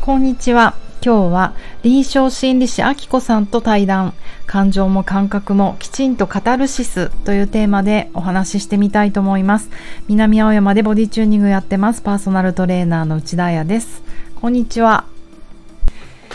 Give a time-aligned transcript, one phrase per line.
[0.00, 0.76] こんにちは。
[1.04, 4.14] 今日は臨床心理士あきこさんと対談、
[4.46, 9.68] 感情も感覚もきちんとカタルシスというテーマでお話ししてみたいと思います。
[10.08, 12.00] 南青山でボディチューニングやってます。
[12.00, 14.02] パーソナルトレーナーの内田彩です。
[14.40, 15.04] こんにちは。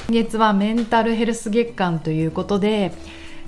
[0.09, 2.93] 今月はメンタルヘルス月間ということで、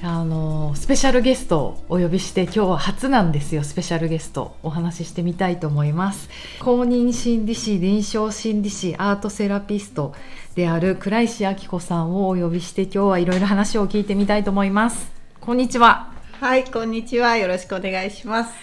[0.04, 3.64] あのスペシャルゲストをお呼びして今日は初なんですよ。
[3.64, 6.29] スペシャルゲストお話ししてみたいと思います。
[6.59, 10.14] 公認心理師臨床心理師アートセラピスト
[10.54, 15.11] である倉石明子さんをお呼びして今日はいろいろ話を聞いてみたいと思います。
[15.41, 16.14] こんにちは。
[16.39, 17.36] はいこんにちは。
[17.38, 18.54] よろしくお願いします。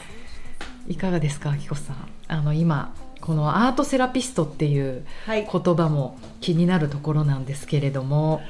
[0.87, 1.97] いかがですか明子さん。
[2.29, 8.45] あの今このアートセラピストっていう言葉も気になるところなんですけれども、はい、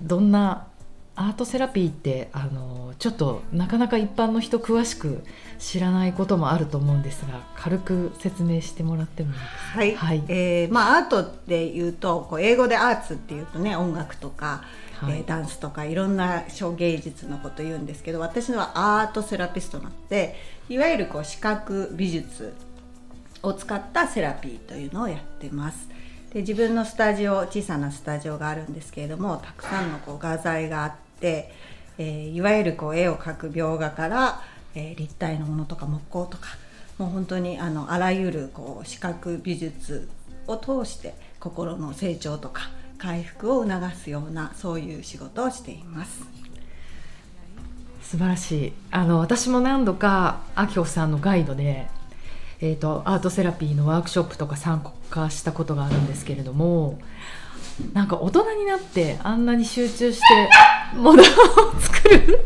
[0.00, 0.67] どんな
[1.20, 5.24] アートセラピーってあのちょっとなかなか一般の人詳しく
[5.58, 9.78] 知らないこともあると思うんですが軽く説明してもらってもいいですか？
[9.78, 14.62] はい、はい、えー、まあ、アートっていうとこう英語でアーツっていうとね音楽とか、
[14.94, 20.36] はい、えー、ダンスとかいろんな小芸術のこと言うんですけど私のはアートセラピストなので
[20.68, 22.54] いわゆるこう視覚美術
[23.42, 25.88] を使ったセラピーというのをやってます。
[26.32, 34.42] で自分のスタジオ小さなスタジオがあるんですけれどもたくさんのこう画材があって、えー、いわゆるこう絵を描く描画から、
[34.74, 36.48] えー、立体のものとか木工とか
[36.98, 40.08] もう本当にあのあらゆるこう視覚美術
[40.46, 46.22] を通して心の成長とか回復を促すようなそういう仕事をしています。
[48.02, 48.72] 素晴らしい。
[48.90, 51.86] あの私も何度か秋穂さんのガイドで、
[52.60, 56.98] えーと、とアートセラピーのワークショップとか参加したことがあるんですけれども
[57.92, 60.50] なんか大人になってあんなに集中して
[60.94, 61.26] ものを
[61.80, 62.40] 作る。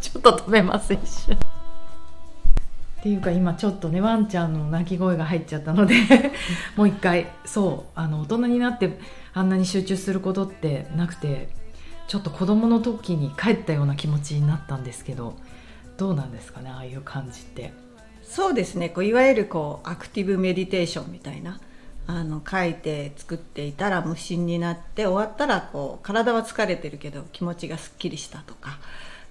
[0.00, 5.94] ちょっと止めます一瞬っていうか今ちょっとねワンちゃんの鳴き声が入っちゃったので
[6.76, 8.98] もう一回そうあの大人になって
[9.32, 11.48] あんなに集中することってなくて
[12.06, 15.34] ちょっと子供の時に帰ったような気持ちになったんですけど
[15.96, 17.72] どうなんですかねああいう感じって。
[18.22, 18.88] そうですね。
[18.88, 21.60] こういわゆるこうアクティブメディテーションみたいな
[22.06, 28.78] あの書いて作っていたら無心になって終わったらこう体は疲れてるけど気持ちがすっきりしたとか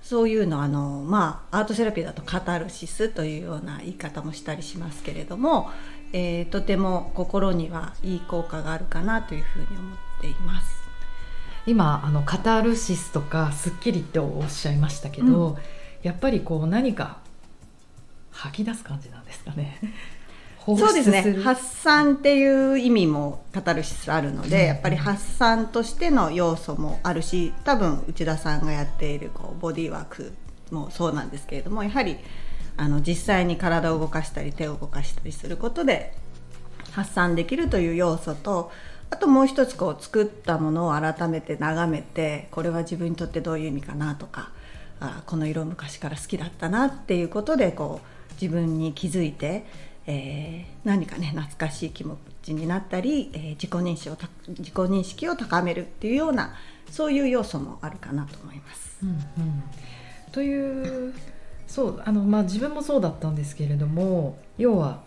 [0.02, 5.70] そういうのあのまあアートセラピーだとカタルシスというような言い方もしたりしますけれども、
[6.14, 10.82] えー、とても心にはいい効果があるかなというふうに思っています。
[11.68, 15.58] 今あのカタルシスとかすっきりっておっしゃいましたけど、うん、
[16.02, 17.20] やっぱりこう何か
[18.32, 19.78] 吐き出す感じなんですかね。
[20.66, 21.38] そうですね。
[21.44, 30.34] 発散っていう意味もカタルシスあるので、うん、やっぱり発散としての要素もあるし多分内田さんがやっているこうボディーワーク
[30.70, 32.18] もそうなんですけれどもやはり
[32.78, 36.14] あの実際に体を動かしたり手を動かしたりすることで
[36.92, 38.72] 発散できるという要素と
[39.10, 44.52] あともう一つこう作ったものを改めて眺めてこれは自分にとってどういう意味かなとか
[45.00, 49.66] あこの色昔から好きだったなっていうことでこう自分に気づいて
[50.12, 54.18] えー、何かね懐かしい気持ちになったり、えー、自己認識を
[54.50, 56.54] 自己認識を高めるっていうような
[56.90, 58.98] そういう要素もあるかなと思います。
[59.04, 59.64] うんうん、
[60.32, 61.14] という
[61.66, 65.00] そうあの、まあ、自分もそうだったんですけれども要は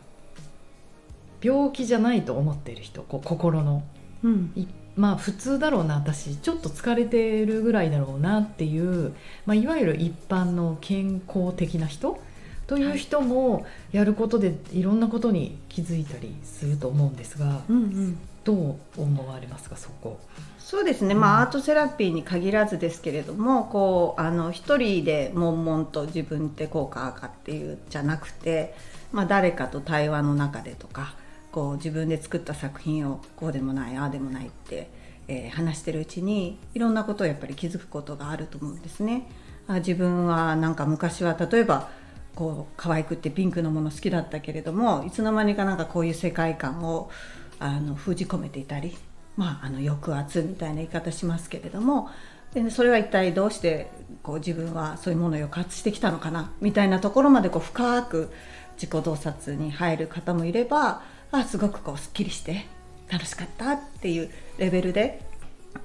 [1.43, 3.82] 病気じゃないと思っている人こう心の、
[4.22, 4.53] うん、
[4.97, 9.12] まあ普通だろうな私ちょっと疲れてるぐらいだろうなっていう、
[9.44, 12.19] まあ、いわゆる一般の健康的な人
[12.66, 18.54] という人もやることでいろんなことに気づいたりすると思うんですが、うんうん、ど
[18.97, 20.19] う思われますかそこ？
[20.58, 28.75] そうですね、まあ、アートセラピーに限らずですけれどもこうあの一人で悶々と自分ってこうかあかっていうじゃなくて、
[29.12, 31.16] まあ、誰かと対話の中でとか
[31.52, 34.88] こう自分で作った作品をこうでもないああでもないって、
[35.28, 39.28] えー、話してるうちにいろんなことをやっぱり気づくことがあると思うんですね。
[39.69, 41.91] あ自分はなんか昔は例えば
[42.34, 47.10] こう可愛くってピンクのもの好きだったけれどもいつの間にかなんかこういう世界観を
[47.58, 48.96] あの封じ込めていたり、
[49.36, 52.10] まあ、あの抑圧みたいな言い方しますけれども
[52.52, 53.90] でそれは一体どうして
[54.22, 58.32] こう自分はそういうものを抑圧してきたのかなみたいなところまでこう深く
[58.76, 61.02] 自己洞察に入る方もいれば
[61.32, 62.66] あすごくこうすっきりして
[63.08, 65.20] 楽しかったっていうレベルで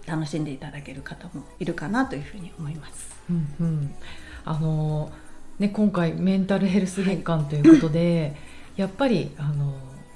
[0.06, 3.10] 楽しんでいただける方もいるかなというふうに思います。
[3.30, 3.96] うんうん、
[4.46, 5.29] あのー
[5.60, 8.28] ね、今回メンタルヘルス月間ということで、は
[8.78, 9.74] い、やっぱりあの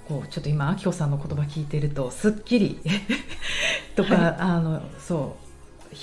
[0.08, 2.80] こうちょっと今あきこさんの言葉聞いてるとすっきり
[3.96, 5.38] とか、はい、あのそ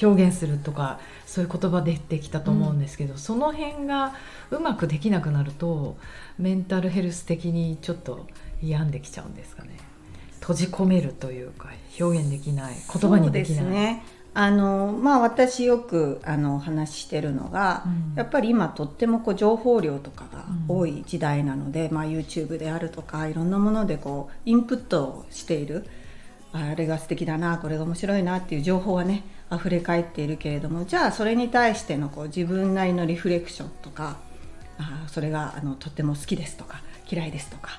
[0.00, 4.14] う表現するとかそういう言葉出てきたと思うんですけど、うん、その辺が
[4.50, 5.96] うまくできなくなると
[6.38, 8.26] メンタルヘルス的にちょっと
[8.62, 9.70] 病んできちゃうんですかね。
[10.40, 14.02] 閉じ込めるというか表現できない言葉にできない。
[14.32, 25.86] あのまあ、私よくあのお話ししてるのが、うん、やっぱり今とってもこう情報量とかが多い時代なので、うん、まあ、YouTube であるとかいろんなものでこうインプットをしている。
[26.52, 29.22] あれが素敵だなこれが面白いなっていう情報はね
[29.52, 34.16] 溢れ返っているけれどもじゃあそれに対してのこう自分なりのリフレクションとか
[34.78, 37.70] あそれがあのとっても好きですとか嫌いですとか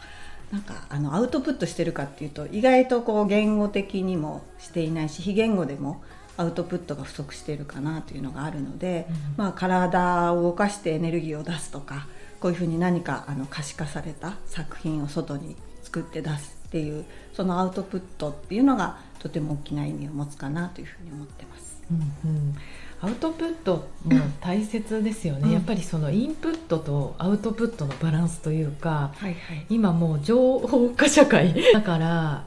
[0.52, 6.02] なんかあのアウトプットしてるかっていうと意外とこう言語的にもしていないし非言語でも
[6.38, 12.08] アウトプットが不足しているかなというのがあるので、うん、まあ、体を動かしてエネルギーを出すとか
[12.40, 21.84] こういうふうに何かあの可視化された作品を外に作って出すっていうそのアウトプットっていうのがとても大きな意味を持つかなというふうに思ってます。
[21.92, 22.56] うんうん。
[23.02, 31.54] アウトプットも大切ですよね、うん、やっぱりそのインプットとアウトプットのバランスというか、はいはい、今もう情報化社会。
[31.74, 32.46] だから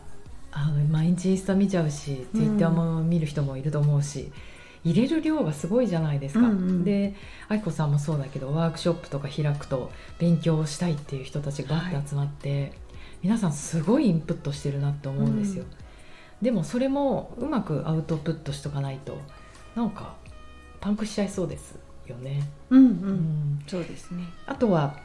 [0.57, 4.33] あの毎日インスタ見ちゃうし、ツイッターも見る人もいると思うし
[4.85, 6.41] 入れる量がすごいじゃないですか。
[6.41, 7.15] うんうん、で
[7.49, 12.73] 愛子さんもそうだけどワークショップとか開くと勉強したいっていう人たちがバッて集まって、はい、
[13.23, 15.65] 皆さんすごいインプットしてるなって思うんですよ。
[15.65, 19.19] うん、でもそれもうまくアウトプットしとかないと
[19.75, 20.15] なんか
[20.81, 21.77] パンクしちゃいそうです
[22.07, 22.49] よね。
[22.71, 24.25] うん、うん、うん、そうですね。
[24.47, 25.01] あとは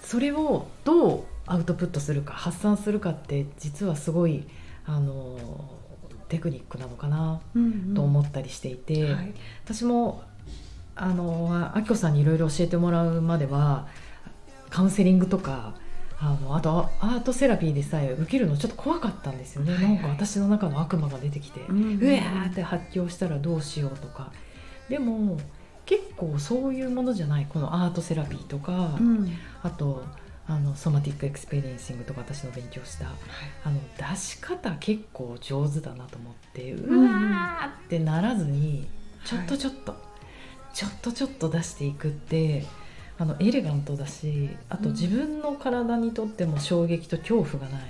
[0.00, 4.46] それをどうアウトプットするか発散するかって実はすごい
[4.86, 5.36] あの
[6.28, 7.40] テクニックなのかな
[7.94, 9.34] と思ったりしていて、うんうんはい、
[9.64, 10.22] 私も
[10.94, 13.86] あのあきこさんにいろいろ教えてもらうまでは
[14.70, 15.74] カウンセリングとか
[16.18, 19.84] あのあとアートセラピーでさえ受けるのちょっと怖かったんですよね、はい。
[19.84, 24.32] はい、なんか私の中の悪魔が出てきて、うんうん、うわーって発狂したらどうしようとか。
[24.88, 25.38] でも
[25.84, 27.46] 結構そういうものじゃない。
[27.48, 29.30] このアートセラピーとか、うん、
[29.62, 30.04] あと
[30.48, 33.14] あの Somatic Experiencing とか私の勉強した、はい、
[33.64, 33.80] あの
[34.12, 38.86] 出し方結構上手だなと思ってうわーってならずに
[39.24, 39.98] ちょっとちょっと、は
[40.72, 42.64] い、ちょっとちょっと出していくって
[43.18, 47.82] あのエレガントだしあと自分の体にとっても衝撃と恐怖がない、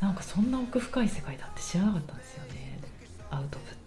[0.00, 2.78] うん、なんかそんな奥深い世界だって知らなかったんですよね。
[3.30, 3.81] アウトプット。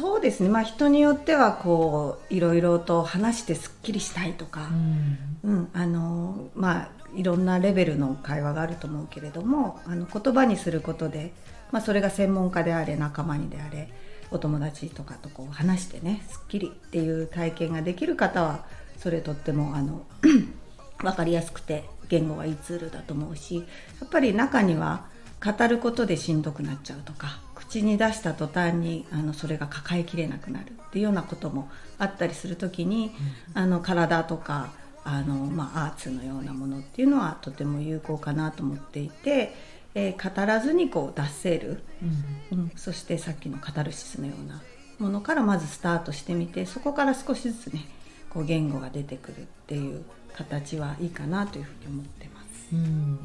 [0.00, 4.68] そうですね、まあ、人によってはこういろいろと話してすっきりしたいとか、
[5.44, 11.32] うん、うん、あのまあ、いろんなレベルの会話があると思うけれどもあの言葉にすることで、
[11.70, 13.88] まあ、それが専門家であれ仲間にであれ
[14.30, 18.64] お友達とかとこう話してねすっきりっていう体験ができる方は
[18.96, 20.06] それとってもあの
[21.02, 23.62] 分かりやすくて言語はいいツールだと思うしや
[24.06, 25.06] っぱり中には
[25.42, 33.12] 語ることでしんどくなっちゃうとか口に出した途端にあのそれが抱えきれなくなるっていうようなこともあったりする時に、
[33.54, 34.72] うん、あの体とか
[35.04, 39.54] あの、まあ、アーツのようなものっていうのはとても有効かなと思っていて、
[39.94, 41.80] えー、語らずにこう出せる、
[42.50, 44.60] うん、うん、そしてさっきのカタルシスのような
[44.98, 47.86] ものからまずスタートしてみてそこから少しずつね
[48.30, 52.46] こう言語が出てくるっていう形はいいかなというふうに思ってます。
[52.72, 53.18] うん、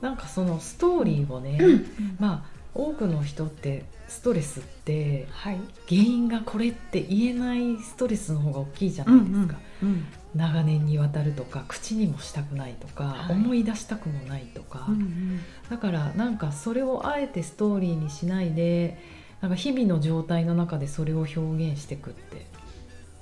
[0.00, 1.86] なんかそのストーリーをね、うん、
[2.18, 15.40] まあ多くの人ってストレスって、はい、原因がこれって言えないストレスの方が大きいじゃないですか、うんうんうん、長年にわたるとか口にもしたくないとか、はい、思い出したくもないとか、うんうん、
[15.70, 18.98] だからなんかそれをあえてストーリーにしないで
[19.40, 22.46] なんか日々の状態の中でそれを表現していくって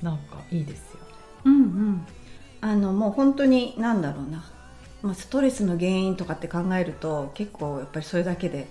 [0.02, 1.06] なんかいいですよね。
[1.44, 2.06] うんうん、
[2.61, 4.44] あのもう本当に何だろうな、
[5.02, 8.68] まあ、ストレスの原因とかって考えると結構やっぱりそれだけで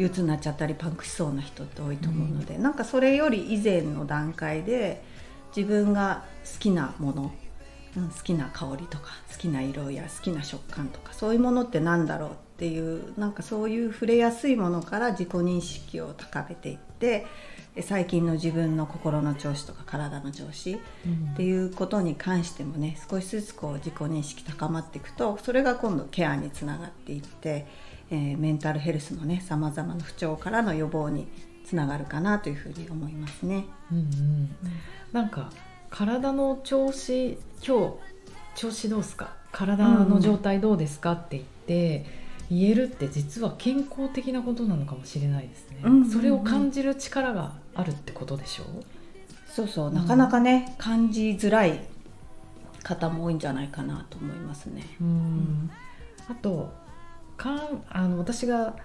[0.00, 5.02] 憂鬱になっちゃったりパンクしそうな人って多いと思うので、うん、なんかそれより以前の段階で
[5.54, 7.32] 自分が好きなもの、
[7.96, 17.26] うん、好きな香りとか好きな色や好きな食感とかそういうものって何だろうっていうなんかそういう触れやすいものから自己認識を高めていって
[17.82, 20.78] 最近の自分の心の調子とか体の調子っ
[21.36, 27.89] ていうことに関してもね少しずつこう自己認識高まっていくとそれが今度ケアにつながっていって。
[28.10, 31.28] えー、メンタルヘルスのねさまざまな不調からの予防に
[31.64, 33.66] つながるかなというふうに思いますね。
[33.92, 34.56] うんうん、
[35.12, 35.50] なんか
[35.90, 37.94] 体の調子今日
[38.56, 39.32] 調子どうですか？
[39.52, 42.06] 体の状態どうですかって言って、
[42.50, 48.66] 言えるって実は健康的なことなのかもしれないですね、うんうんうん、それを感じる力があるってことでしょう？
[49.48, 51.80] そうそう、なかなかね感じづらい
[52.82, 54.84] 方も多いんじゃないかなと思いますね。
[55.00, 55.70] うん、
[56.28, 56.72] あと
[57.42, 58.76] かんあの私が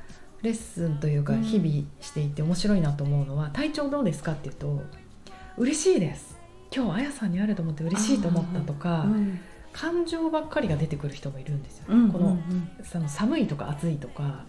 [0.41, 4.83] レッスンというか日々していて面白いなと思うのは「体調どうですか?」って言うと
[5.57, 6.37] 「嬉しいです。
[6.75, 9.39] 今日あやさんに会えると思って嬉しいと思った」とか、うん、
[9.73, 12.37] 感情ばっかりが出てくる人もいるんですよ、ね、この
[12.83, 14.45] その寒いとか暑いとか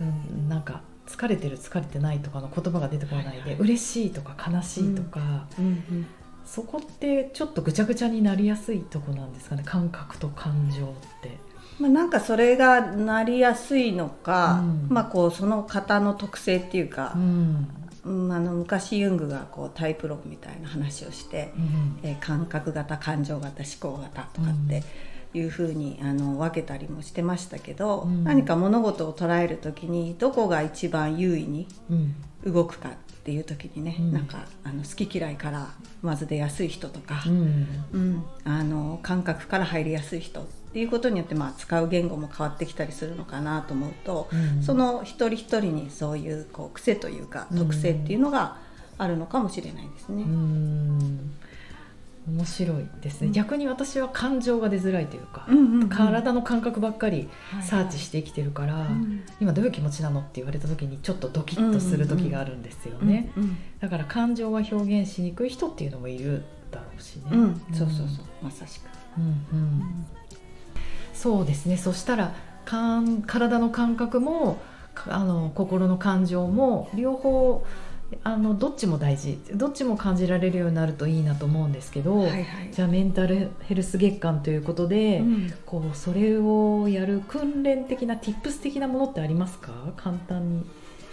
[0.00, 3.54] うん、なんか疲れてる疲れてないとかの言葉が出てこないで、はいはい。
[3.58, 6.06] 嬉しいとか悲しいとか、うん。
[6.44, 9.62] そこってちょっとぐちゃぐちゃになりやすいとこなんですかね？
[9.64, 10.88] 感覚と感情っ
[11.22, 11.38] て。
[11.78, 14.86] まあ、なんかそれがなりやすいのか、うん。
[14.88, 17.68] まあ、こうその方の特性っていうかう、ん。
[18.04, 21.98] うんあの昔ユングがこうタイプ論みたいな話をして、うん。
[22.02, 24.82] えー感覚型感情型思考型とかって
[25.34, 28.24] いうふうにあの分けたりもしてましたけど、うん。
[28.24, 32.14] 何か物事を捉える時にどこが一番優位にうん。
[32.52, 32.92] 動くかっ
[33.24, 34.12] ていう時にね、うん。
[34.12, 35.68] なんかあの好き嫌いから
[36.02, 37.66] まず出やすい人とかう、ん。
[37.92, 38.24] うん。
[38.44, 44.62] あの感覚から入りやすい人っていうことによって、まあ、使う言語も変わってきたりするのかなと思うと、うん。
[44.62, 48.58] その一人一人にそういうこう癖というか特性っていうのが
[48.98, 50.22] あるのかもしれないですね。
[50.22, 51.30] うん。
[52.28, 53.32] 面白いですね、うん。
[53.32, 55.88] 逆に私は感情が出づらいというか、うんうんうん。
[55.88, 59.22] 体の感覚ばっかりはいサーチして生きてるから、うん。
[59.40, 67.40] 今どういう気持ちなのって言われた時にちょっとドキッとする時があるんですよね、うんだから感情が表現しにくい人っていうのもいるだろうしね、うん。
[67.40, 67.60] うん。
[67.72, 68.26] そうそうそう。
[68.42, 68.84] まさしく。
[69.16, 69.24] うん。
[69.24, 70.06] うん
[71.20, 71.76] そうですね。
[71.76, 72.32] そしたら
[72.64, 74.58] かん体の感覚も
[74.94, 77.64] かあの心の感情も両方
[78.24, 79.38] あのどっちも大事。
[79.54, 82.44] どっちも感じられるようになるといいなと思うんですけど、はいはい。
[82.72, 85.52] じゃあメンタルヘルス月間ということで、うん。
[85.66, 89.72] こうそれをやる訓練的な tips 的なものってありますか？
[89.96, 90.64] 簡単に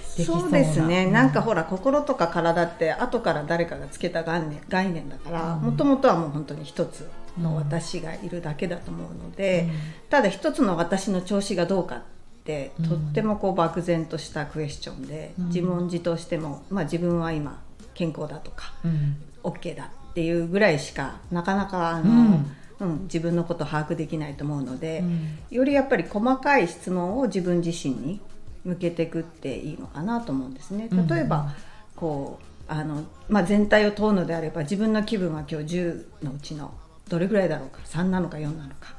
[0.08, 0.42] そうな。
[0.44, 5.62] そうですね、うんなんかほら心とか体って後から誰かがつけた概念概念だからうん。
[5.64, 9.72] もともとはもう本当に一つの私がいるだけだと思うので、うん。
[10.10, 12.02] ただ一つの私の調子がどうかっ
[12.44, 12.90] てうん。
[12.90, 15.48] とってもこう漠然としたクエスチョンで、うん。
[15.48, 17.62] 自問自答しても、まあ、自分は今
[17.94, 19.18] 健康だとかうん。
[19.44, 22.56] OK だっていうぐらいしかなかなかあの、うん。
[22.78, 25.40] うん自分のことを把握できないと思うので、うん。
[25.50, 28.20] よりやっぱり細かい質問を自分自身に
[28.66, 30.90] 向けていくっていいのかなと思うんですね。
[31.10, 31.54] 例えば、
[31.96, 36.74] こうあの、まあ、全体を問うのであれば自分の気分は今日10のうちの
[37.10, 38.96] どれぐらいだろうか3なのか4なのか。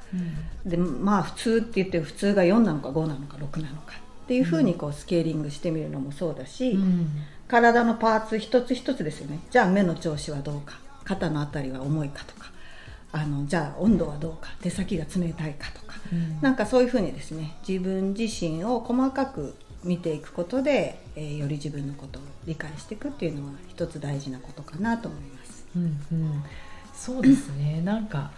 [0.64, 3.94] でまあ普通って言って普通が4なのか5なのか6なのか。
[4.24, 7.08] っていうふうにこうスケーリングしてみるのもそうだし、うん。
[7.46, 9.38] 体のパーツ一つ一つですよね。
[9.50, 12.50] じゃあ目の調子はどうか肩のあたりは重いかとか
[13.12, 16.40] あのじゃあ温度はどうか手先が冷たいかとか、うん。
[16.40, 25.64] なんかそういうふうにですね自分自身を細かく見ていくことで、えーより自分のことを理解していくっていうのは一つ大事なことかなと思います。
[25.76, 26.44] うんうん、
[26.96, 27.82] そうですね。
[27.84, 28.30] なんか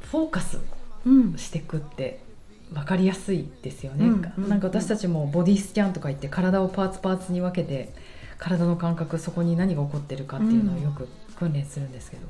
[0.00, 0.58] フォーカス
[1.04, 1.36] うん。
[1.36, 2.20] していくって
[2.72, 7.92] 分かりやすいですよね、うんうんなんか私たちもボディスキャンとか言って体をパーツパーツに分けて
[8.38, 12.22] 体の感覚そこに何が起こってるかっていうのをよく訓練するんですけど、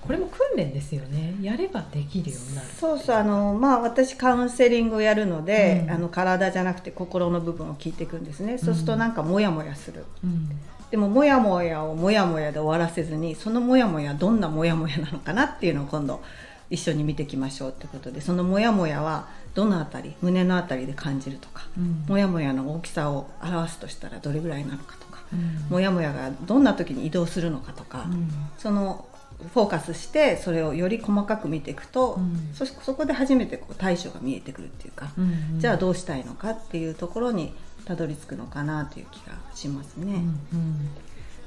[0.00, 1.36] これも訓練ですよね。
[1.40, 3.16] やればできるようになるそうそう。
[3.16, 5.90] あのまあ私カウンセリングをやるので、うん。
[5.92, 10.04] あの体じゃなくて心の部分を聞いていくんですね、そうするとなんかモヤモヤする。
[10.22, 10.50] うん
[10.90, 16.22] でもモヤモヤをモヤモヤで終わらせずにそのモヤモヤどんなモヤモヤなのかなっていうのを今度
[16.70, 19.28] 一緒に見ていきましょうってことでそのモヤモヤは
[19.58, 22.04] どのあたり胸のあたりで感じるとか、うん。
[22.08, 25.66] モヤモヤの大きさを表すとしたらどれぐらいなのかとか、うん。
[25.68, 28.30] モヤモヤがどんな時に移動するのかとか、うん。
[28.56, 29.04] その
[29.52, 32.50] フォーカスしてそれをより細かく見ていくと、うん。
[32.54, 35.58] そそこで初めてこう対処が見えてくるっていうか、うん。
[35.58, 37.52] じゃあどうしたいのかっていうところに
[37.88, 40.12] たどり着くのかなという気がしますね。
[40.12, 40.88] うんうん。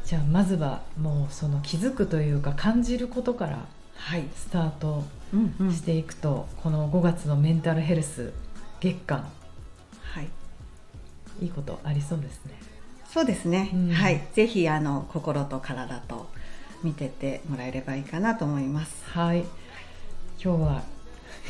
[0.04, 5.74] じゃあまずはもうその気づくというか感じることからはい、スタートうんうん。
[5.74, 8.34] していくと、この5月のメンタルヘルス
[8.80, 9.30] 月間。
[10.02, 10.28] はい。
[11.42, 12.54] いいことありそうですね。
[13.08, 13.92] そうですね、うん。
[13.92, 14.22] はい。
[14.34, 16.28] ぜひあの心と体と
[16.84, 19.04] 見ててもらえればいいかなと思います。
[19.06, 19.46] はい。
[20.44, 20.84] 今日は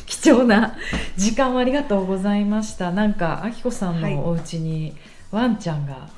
[0.05, 0.75] 貴重な
[1.17, 2.91] 時間をありがとうございました。
[2.91, 4.15] なんかあきこさんはい。
[4.15, 4.93] のお家に
[5.31, 6.09] ワンちゃんが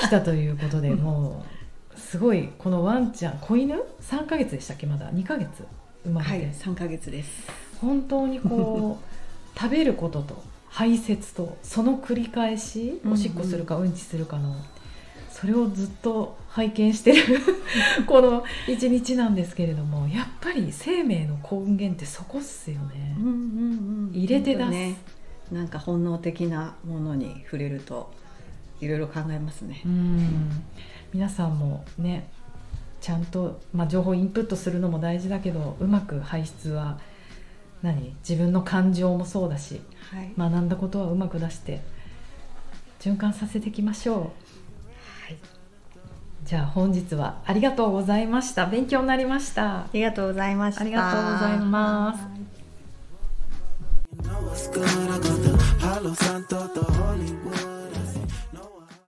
[0.00, 1.44] 来たということで、 も
[1.96, 4.86] うすごいこのワンちゃん子犬？3ヶ月でしたっけ？
[4.86, 5.48] まだ？2ヶ月？
[6.04, 7.46] 生まれて、はい3ヶ月です。
[7.80, 9.04] 本当にこう
[9.58, 14.54] 食べることと排泄とその繰り返しおしっこするかうんちするかの
[15.38, 17.38] それをずっと拝見してる
[18.08, 23.14] この一日なんですけれどもやっぱり生命の根源ってそこっすよね。
[23.18, 23.24] うん。
[23.24, 24.70] うんうん入れて出す。
[24.70, 24.96] ね。
[25.52, 28.12] なんか本能的なものに触れると
[28.80, 29.80] いろいろ考えますね。
[29.84, 30.50] うん。
[31.14, 32.28] 皆さんもね
[33.00, 36.98] ちゃんと、まあ、情報インプットするのも大事だけどうまく排出は
[37.82, 38.16] 何？
[38.28, 39.80] 自分の感情もそうだし
[40.10, 41.80] はい、学んだことはうまく出して
[42.98, 44.18] 循環させていきましょう。
[44.18, 44.30] はい、
[46.48, 48.64] じゃあ本日はありがとうございました。
[48.64, 49.80] 勉強になりました。
[49.80, 50.80] ありがとうございました。
[50.80, 52.22] ありがとうございます